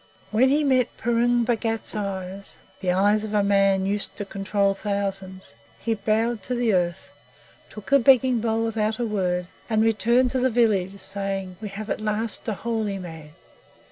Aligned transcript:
When 0.31 0.49
he 0.49 0.63
met 0.63 0.97
Purun 0.97 1.45
Bhagat's 1.45 1.93
eyes 1.93 2.57
the 2.79 2.91
eyes 2.91 3.23
of 3.23 3.35
a 3.35 3.43
man 3.43 3.85
used 3.85 4.15
to 4.15 4.25
control 4.25 4.73
thousands 4.73 5.53
he 5.77 5.93
bowed 5.93 6.41
to 6.41 6.55
the 6.55 6.73
earth, 6.73 7.11
took 7.69 7.91
the 7.91 7.99
begging 7.99 8.39
bowl 8.41 8.63
without 8.63 8.97
a 8.97 9.05
word, 9.05 9.45
and 9.69 9.83
returned 9.83 10.31
to 10.31 10.39
the 10.39 10.49
village, 10.49 10.99
saying, 10.99 11.55
"We 11.61 11.69
have 11.69 11.91
at 11.91 12.01
last 12.01 12.47
a 12.47 12.53
holy 12.55 12.97
man. 12.97 13.33